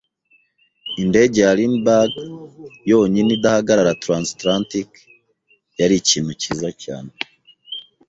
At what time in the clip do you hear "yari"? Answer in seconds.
5.79-5.95